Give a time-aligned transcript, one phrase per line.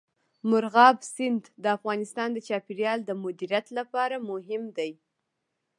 [0.49, 4.91] مورغاب سیند د افغانستان د چاپیریال د مدیریت لپاره مهم دي.